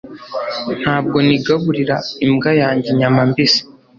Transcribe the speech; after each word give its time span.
Ntabwo 0.81 1.17
nigaburira 1.27 1.95
imbwa 2.25 2.51
yanjye 2.61 2.87
inyama 2.93 3.19
mbisi 3.29 3.61